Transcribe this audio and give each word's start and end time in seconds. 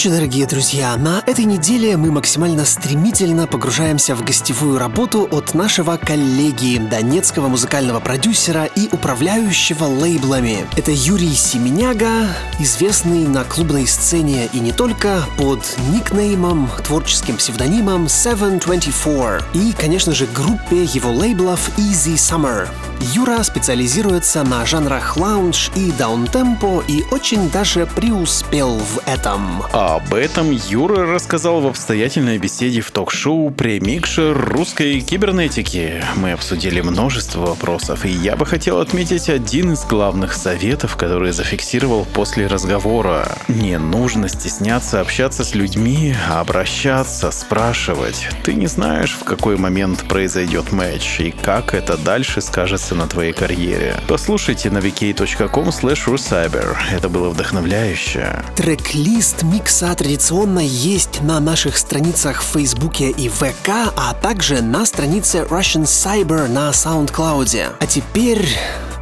Ночи, 0.00 0.08
дорогие 0.08 0.46
друзья! 0.46 0.96
На 0.96 1.22
этой 1.26 1.44
неделе 1.44 1.94
мы 1.98 2.10
максимально 2.10 2.64
стремительно 2.64 3.46
погружаемся 3.46 4.14
в 4.14 4.24
гостевую 4.24 4.78
работу 4.78 5.28
от 5.30 5.52
нашего 5.52 5.98
коллеги, 5.98 6.78
донецкого 6.78 7.48
музыкального 7.48 8.00
продюсера 8.00 8.64
и 8.64 8.88
управляющего 8.90 9.84
лейблами. 9.84 10.66
Это 10.78 10.90
Юрий 10.90 11.34
Семеняга, 11.34 12.28
известный 12.58 13.28
на 13.28 13.44
клубной 13.44 13.86
сцене 13.86 14.48
и 14.54 14.60
не 14.60 14.72
только, 14.72 15.22
под 15.36 15.60
никнеймом, 15.92 16.70
творческим 16.82 17.36
псевдонимом 17.36 18.08
724 18.08 19.42
и, 19.52 19.74
конечно 19.74 20.14
же, 20.14 20.26
группе 20.28 20.84
его 20.84 21.10
лейблов 21.10 21.68
Easy 21.76 22.14
Summer. 22.14 22.68
Юра 23.00 23.42
специализируется 23.42 24.42
на 24.44 24.66
жанрах 24.66 25.16
лаунж 25.16 25.70
и 25.74 25.90
даунтемпо 25.90 26.84
и 26.86 27.02
очень 27.10 27.50
даже 27.50 27.86
преуспел 27.86 28.76
в 28.76 29.00
этом. 29.06 29.62
Об 29.72 30.12
этом 30.12 30.50
Юра 30.50 31.06
рассказал 31.06 31.62
в 31.62 31.66
обстоятельной 31.66 32.36
беседе 32.36 32.82
в 32.82 32.90
ток-шоу 32.90 33.50
«Премикшер 33.50 34.36
русской 34.36 35.00
кибернетики». 35.00 36.04
Мы 36.16 36.32
обсудили 36.32 36.82
множество 36.82 37.46
вопросов, 37.46 38.04
и 38.04 38.10
я 38.10 38.36
бы 38.36 38.44
хотел 38.44 38.80
отметить 38.80 39.30
один 39.30 39.72
из 39.72 39.84
главных 39.86 40.34
советов, 40.34 40.96
который 40.96 41.32
зафиксировал 41.32 42.04
после 42.04 42.48
разговора. 42.48 43.38
Не 43.48 43.78
нужно 43.78 44.28
стесняться 44.28 45.00
общаться 45.00 45.42
с 45.42 45.54
людьми, 45.54 46.14
обращаться, 46.28 47.30
спрашивать. 47.30 48.28
Ты 48.44 48.52
не 48.52 48.66
знаешь, 48.66 49.16
в 49.18 49.24
какой 49.24 49.56
момент 49.56 50.06
произойдет 50.06 50.70
матч, 50.70 51.20
и 51.20 51.30
как 51.30 51.72
это 51.72 51.96
дальше 51.96 52.42
скажется 52.42 52.89
на 52.94 53.06
твоей 53.06 53.32
карьере. 53.32 53.96
Послушайте 54.08 54.70
на 54.70 54.78
vk.com 54.78 55.68
slash 55.68 56.80
Это 56.92 57.08
было 57.08 57.30
вдохновляюще. 57.30 58.42
Трек-лист 58.56 59.42
микса 59.42 59.94
традиционно 59.94 60.60
есть 60.60 61.22
на 61.22 61.40
наших 61.40 61.76
страницах 61.76 62.42
в 62.42 62.46
Фейсбуке 62.52 63.10
и 63.10 63.28
ВК, 63.28 63.92
а 63.96 64.14
также 64.14 64.62
на 64.62 64.84
странице 64.86 65.46
Russian 65.48 65.84
Cyber 65.84 66.48
на 66.48 66.70
SoundCloud. 66.70 67.76
А 67.78 67.86
теперь 67.86 68.46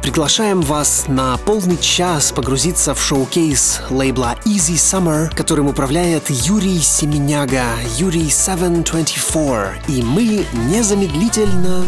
Приглашаем 0.01 0.61
вас 0.61 1.05
на 1.07 1.35
полный 1.37 1.77
час 1.77 2.31
погрузиться 2.31 2.95
в 2.95 3.03
шоу-кейс 3.03 3.81
лейбла 3.89 4.37
Easy 4.45 4.75
Summer, 4.75 5.29
которым 5.35 5.67
управляет 5.67 6.29
Юрий 6.29 6.79
Семеняга, 6.79 7.65
Юрий 7.97 8.29
724. 8.29 9.83
И 9.89 10.01
мы 10.01 10.45
незамедлительно... 10.71 11.83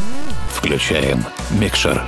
Включаем 0.53 1.25
микшер. 1.51 2.01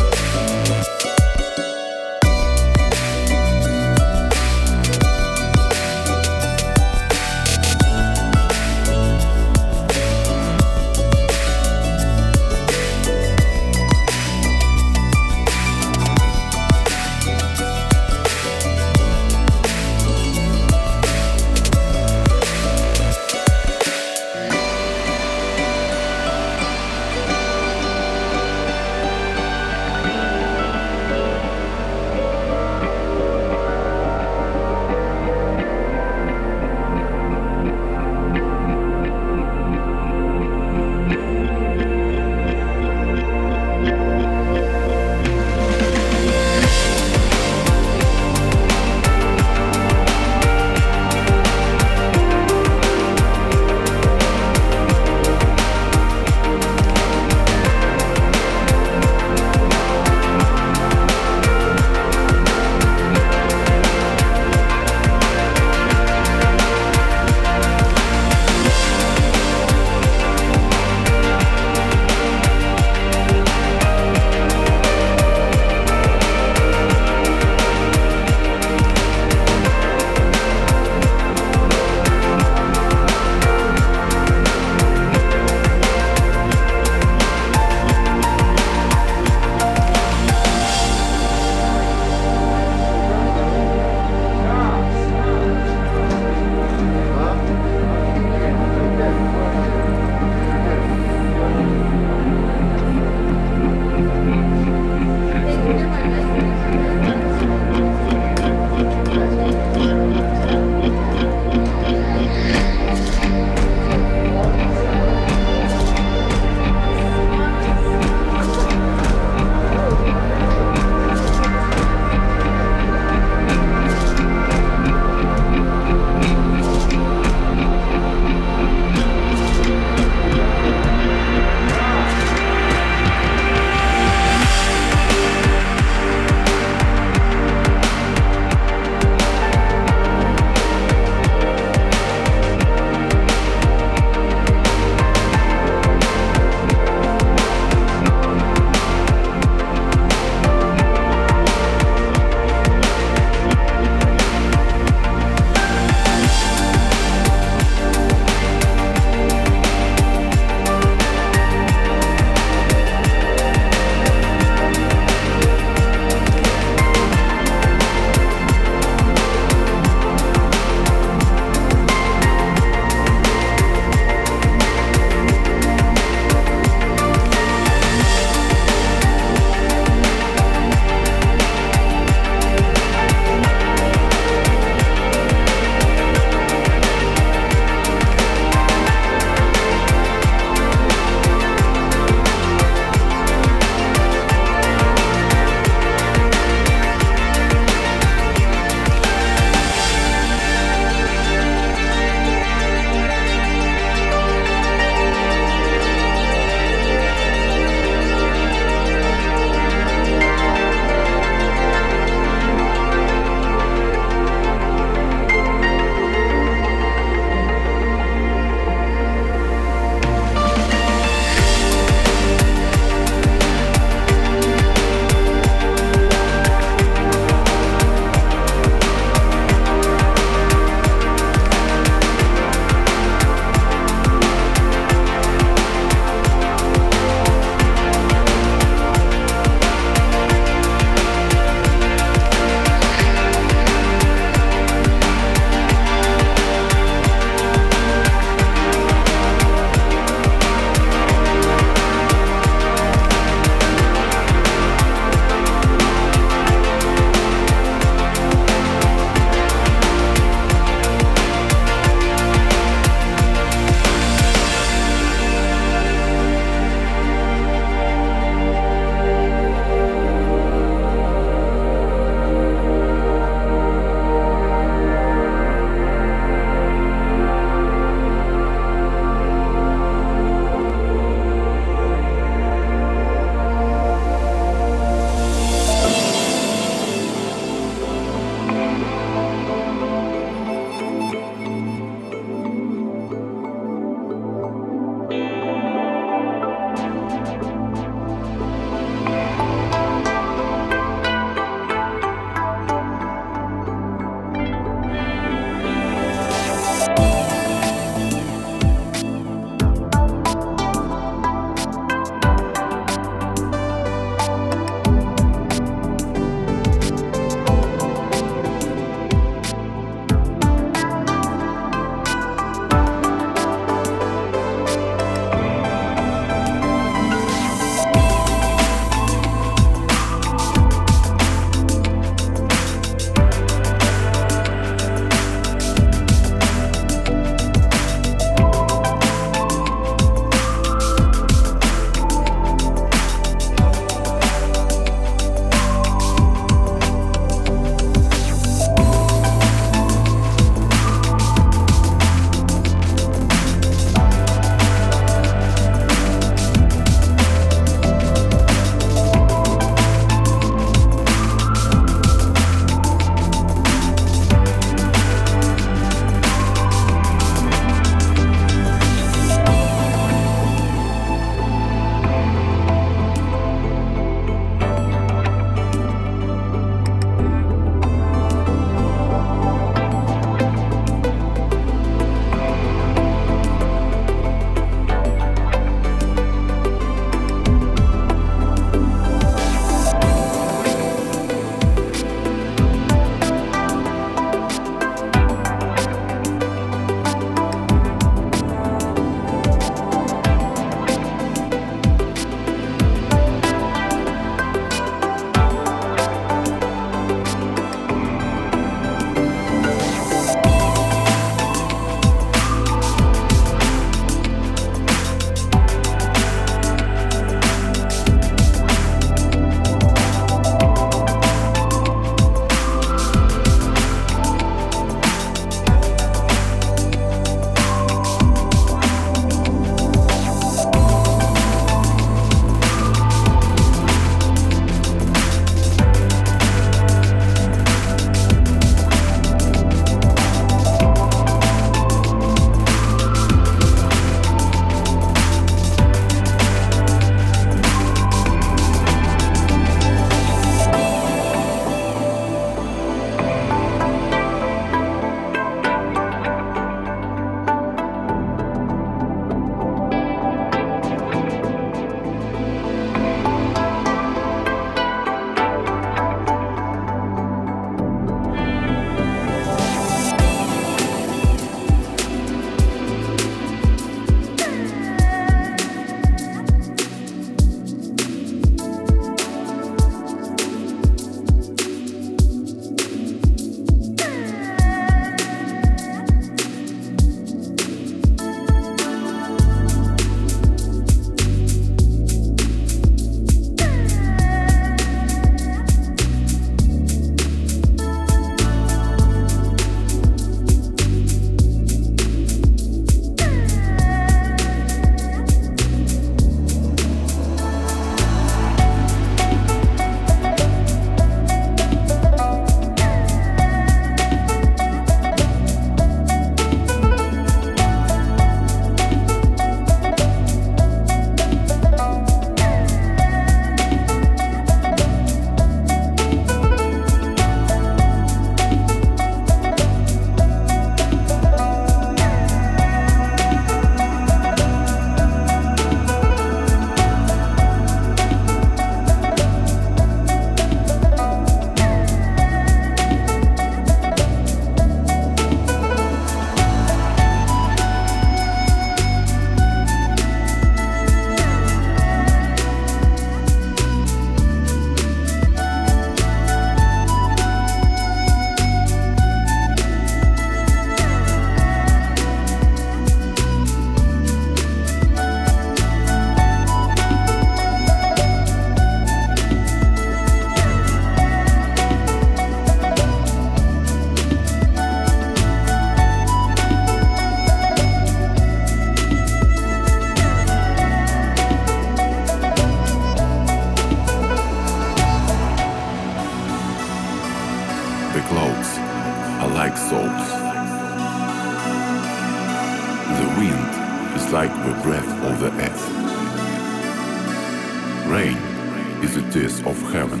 Is 598.82 598.94
the 598.96 599.10
tears 599.12 599.38
of 599.46 599.56
heaven. 599.72 600.00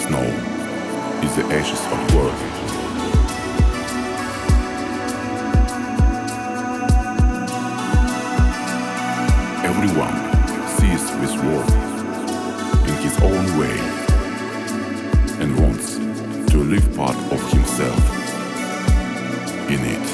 Snow 0.00 0.26
is 1.22 1.36
the 1.36 1.44
ashes 1.54 1.80
of 1.94 1.98
earth. 2.16 2.42
Everyone 9.64 10.16
sees 10.76 11.04
this 11.20 11.34
world 11.44 11.70
in 12.88 12.94
his 13.02 13.16
own 13.22 13.58
way 13.58 13.78
and 15.40 15.58
wants 15.60 15.96
to 16.50 16.58
live 16.58 16.96
part 16.96 17.16
of 17.32 17.52
himself 17.52 17.98
in 19.70 19.80
it. 19.80 20.13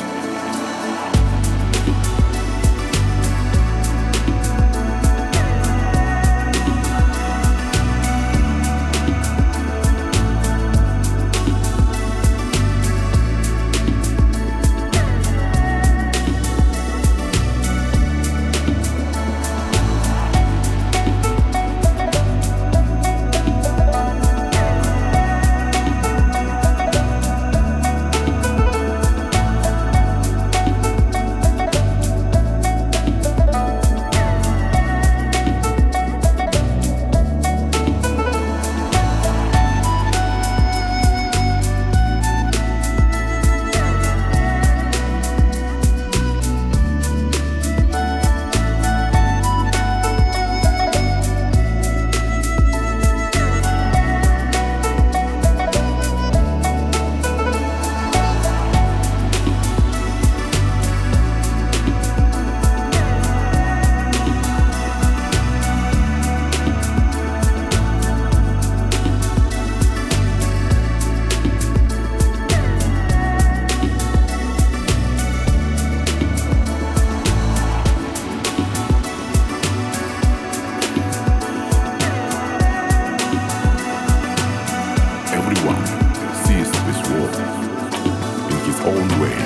His 88.67 88.81
own 88.81 89.09
way 89.21 89.37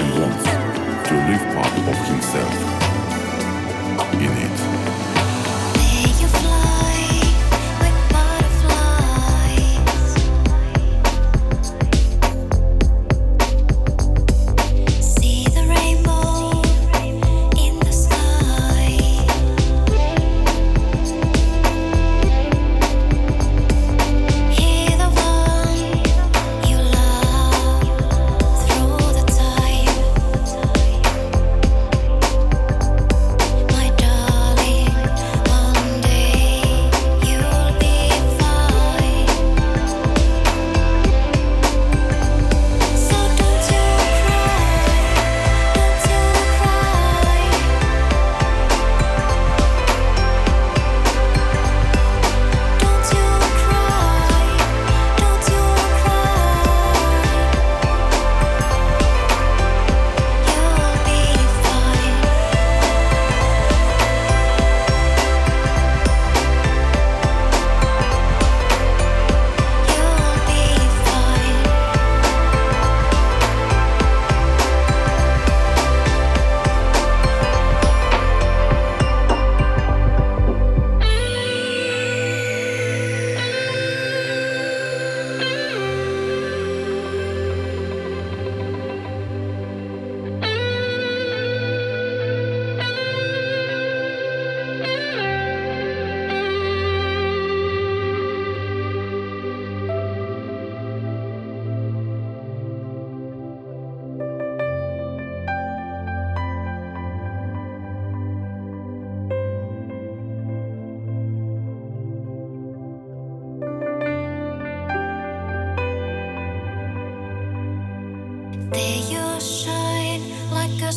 and 0.00 0.20
wants 0.20 0.44
to 1.08 1.14
live 1.28 1.44
part 1.54 1.72
of 1.88 1.98
himself 2.08 2.54
in 4.14 4.32
it. 4.46 4.79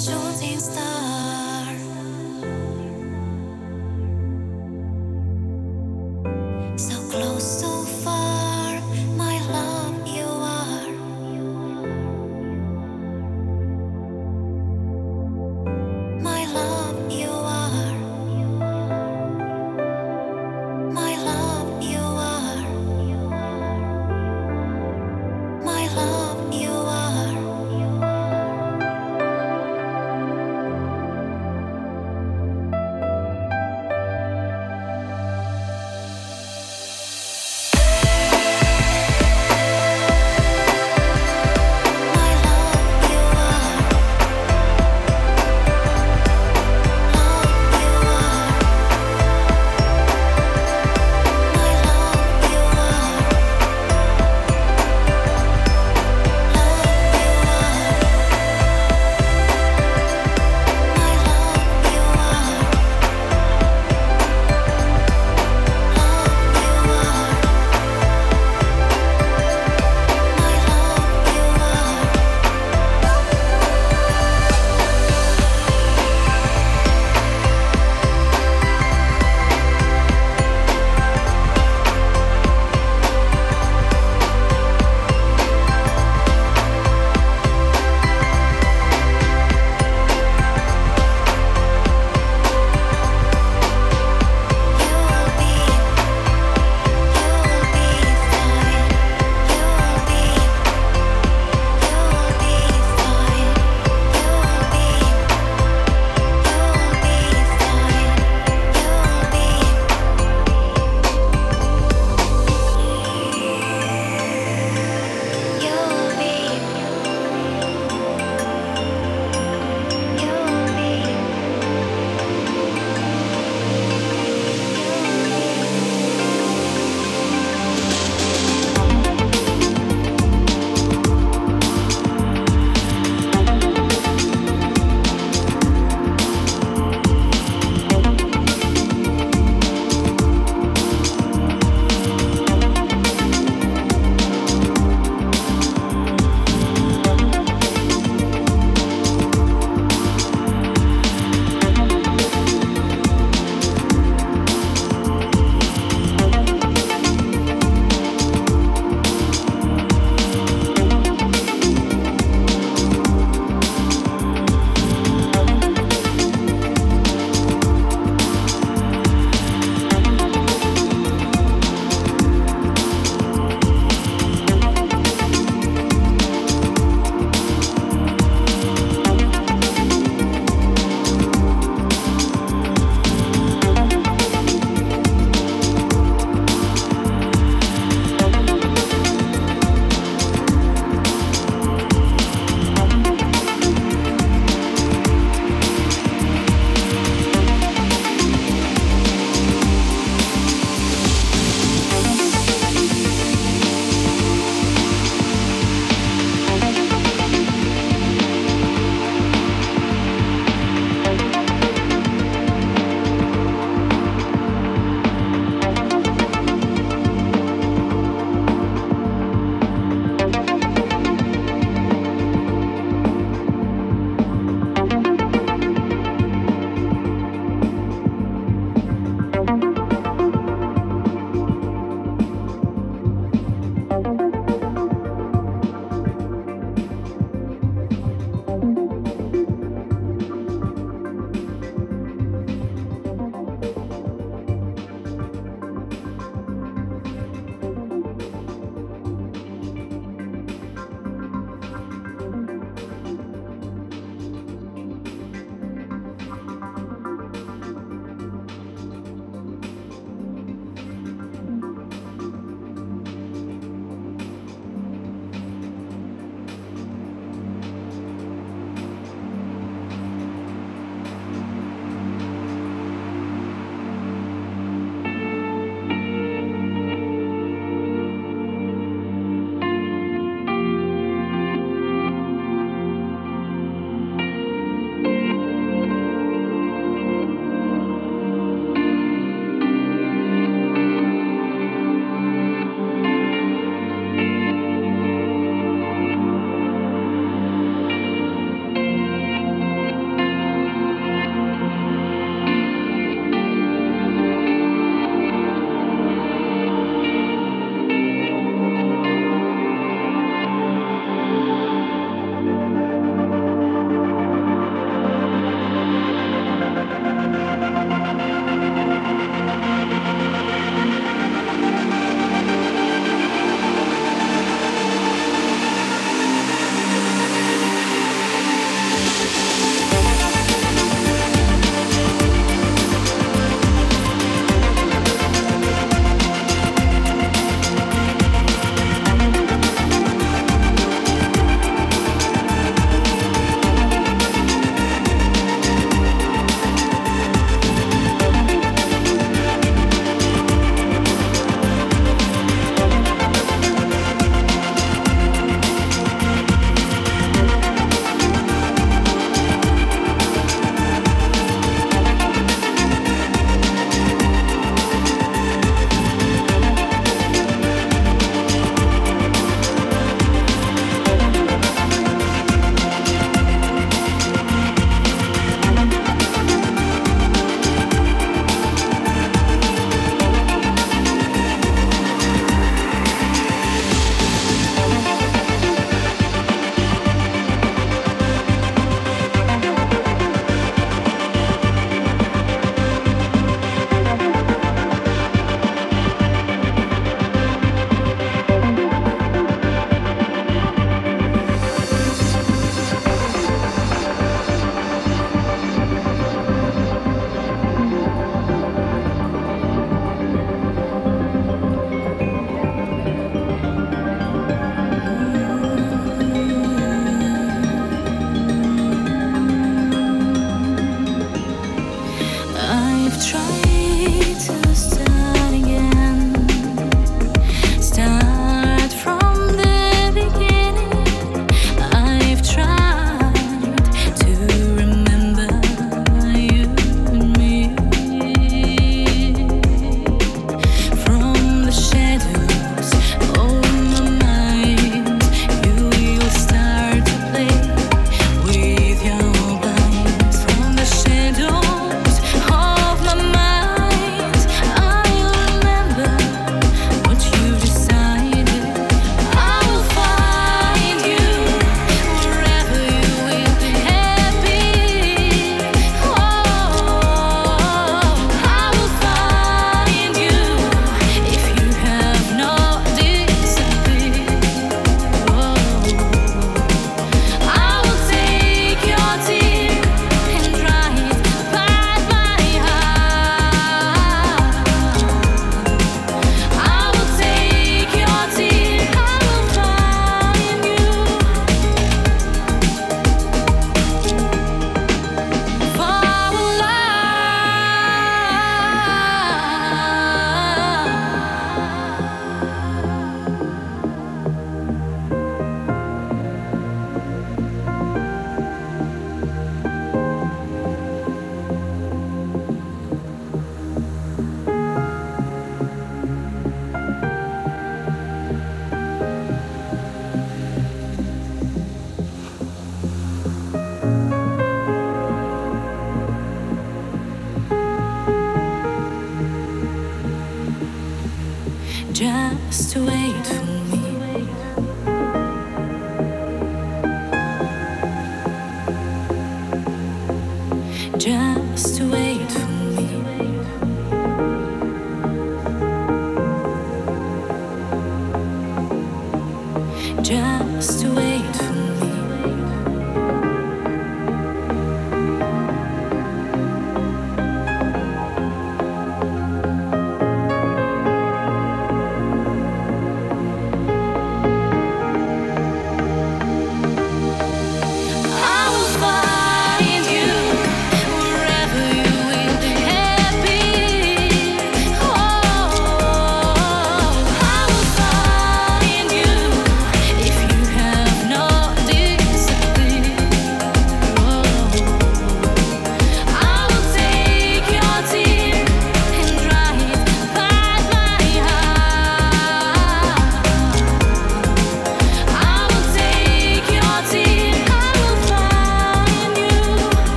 shooting 0.00 0.58
star. 0.58 1.09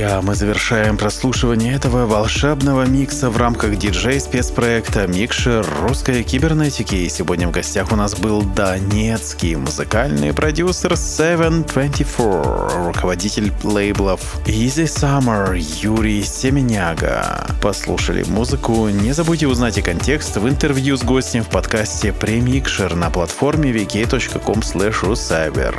Друзья, 0.00 0.22
мы 0.22 0.34
завершаем 0.34 0.96
прослушивание 0.96 1.74
этого 1.74 2.06
волшебного 2.06 2.86
микса 2.86 3.28
в 3.28 3.36
рамках 3.36 3.76
диджей-спецпроекта 3.76 5.06
«Микшер 5.06 5.66
русской 5.82 6.22
кибернетики». 6.22 6.94
И 6.94 7.10
сегодня 7.10 7.46
в 7.48 7.50
гостях 7.50 7.92
у 7.92 7.96
нас 7.96 8.14
был 8.14 8.40
донецкий 8.40 9.56
музыкальный 9.56 10.32
продюсер 10.32 10.96
724, 10.96 12.86
руководитель 12.86 13.52
лейблов 13.62 14.40
Easy 14.46 14.86
Summer 14.86 15.58
Юрий 15.82 16.22
Семеняга. 16.22 17.46
Послушали 17.60 18.22
музыку. 18.22 18.88
Не 18.88 19.12
забудьте 19.12 19.48
узнать 19.48 19.76
и 19.76 19.82
контекст 19.82 20.38
в 20.38 20.48
интервью 20.48 20.96
с 20.96 21.02
гостем 21.02 21.44
в 21.44 21.50
подкасте 21.50 22.14
«Премикшер» 22.14 22.94
на 22.94 23.10
платформе 23.10 23.70
vk.com. 23.70 24.62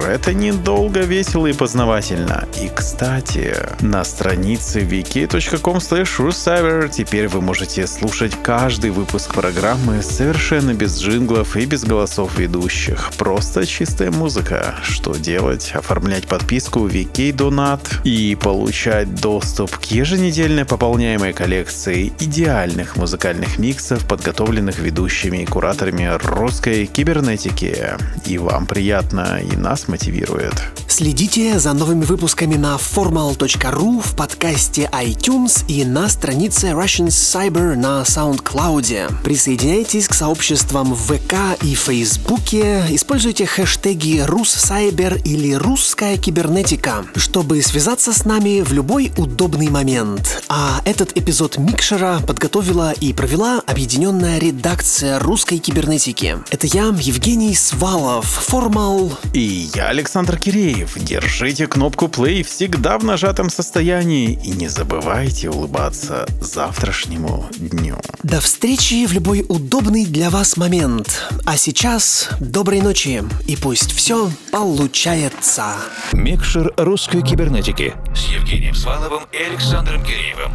Это 0.05 0.33
недолго, 0.35 0.99
весело 0.99 1.47
и 1.47 1.53
познавательно. 1.53 2.47
И, 2.61 2.69
кстати, 2.69 3.55
на 3.79 4.03
странице 4.11 4.81
vk.com 4.81 5.77
rucyber 5.77 6.89
теперь 6.89 7.27
вы 7.29 7.41
можете 7.41 7.87
слушать 7.87 8.33
каждый 8.43 8.91
выпуск 8.91 9.33
программы 9.33 10.03
совершенно 10.03 10.73
без 10.73 11.01
джинглов 11.01 11.55
и 11.55 11.65
без 11.65 11.85
голосов 11.85 12.37
ведущих. 12.37 13.11
Просто 13.17 13.65
чистая 13.65 14.11
музыка. 14.11 14.75
Что 14.83 15.15
делать? 15.15 15.71
Оформлять 15.73 16.27
подписку 16.27 16.87
VK 16.87 17.33
Donat 17.33 18.01
и 18.03 18.35
получать 18.35 19.15
доступ 19.15 19.77
к 19.77 19.85
еженедельно 19.85 20.65
пополняемой 20.65 21.31
коллекции 21.31 22.11
идеальных 22.19 22.97
музыкальных 22.97 23.59
миксов, 23.59 24.05
подготовленных 24.05 24.79
ведущими 24.79 25.43
и 25.43 25.45
кураторами 25.45 26.11
русской 26.21 26.85
кибернетики. 26.85 27.95
И 28.25 28.37
вам 28.37 28.65
приятно, 28.65 29.39
и 29.41 29.55
нас 29.55 29.87
мотивирует. 29.87 30.53
Следите 30.87 31.57
за 31.57 31.73
новыми 31.73 32.03
выпусками 32.03 32.55
на 32.55 32.75
formal.ru, 32.75 34.00
в 34.01 34.15
подкасте 34.15 34.89
iTunes 34.91 35.63
и 35.67 35.85
на 35.85 36.09
странице 36.09 36.69
Russian 36.69 37.07
Cyber 37.07 37.75
на 37.75 38.01
SoundCloud. 38.01 39.23
Присоединяйтесь 39.23 40.07
к 40.07 40.13
сообществам 40.13 40.93
в 40.93 41.13
ВК 41.13 41.61
и 41.61 41.75
Фейсбуке, 41.75 42.83
используйте 42.89 43.45
хэштеги 43.45 44.23
«Руссайбер» 44.25 45.17
или 45.23 45.53
«Русская 45.53 46.17
кибернетика», 46.17 47.05
чтобы 47.15 47.61
связаться 47.61 48.13
с 48.13 48.25
нами 48.25 48.61
в 48.61 48.73
любой 48.73 49.11
удобный 49.17 49.69
момент. 49.69 50.43
А 50.49 50.81
этот 50.85 51.15
эпизод 51.17 51.57
Микшера 51.57 52.19
подготовила 52.25 52.91
и 52.91 53.13
провела 53.13 53.61
объединенная 53.67 54.39
редакция 54.39 55.19
русской 55.19 55.59
кибернетики. 55.59 56.37
Это 56.49 56.67
я, 56.67 56.93
Евгений 56.99 57.55
Свалов, 57.55 58.25
Формал. 58.25 59.11
И 59.33 59.69
я, 59.75 59.89
Александр 59.89 60.37
Киреев. 60.37 60.97
Держите 60.97 61.67
кнопку 61.67 62.05
play 62.07 62.43
всегда 62.43 62.97
в 62.97 63.03
нажатом 63.03 63.49
состоянии 63.49 63.90
и 63.99 64.51
не 64.51 64.69
забывайте 64.69 65.49
улыбаться 65.49 66.25
завтрашнему 66.39 67.45
дню. 67.57 67.97
До 68.23 68.39
встречи 68.39 69.05
в 69.05 69.11
любой 69.11 69.45
удобный 69.47 70.05
для 70.05 70.29
вас 70.29 70.55
момент. 70.55 71.29
А 71.45 71.57
сейчас 71.57 72.29
доброй 72.39 72.81
ночи 72.81 73.21
и 73.47 73.57
пусть 73.57 73.91
все 73.91 74.31
получается. 74.51 75.75
Микшер 76.13 76.73
русской 76.77 77.21
кибернетики 77.21 77.93
с 78.15 78.31
Евгением 78.31 78.75
Сваловым 78.75 79.23
и 79.33 79.37
Александром 79.37 80.03
Киреевым. 80.05 80.53